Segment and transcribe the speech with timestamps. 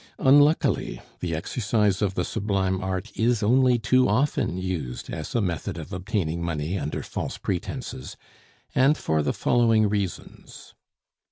[0.17, 5.77] Unluckily, the exercise of the sublime art is only too often used as a method
[5.77, 8.17] of obtaining money under false pretences,
[8.73, 10.73] and for the following reasons.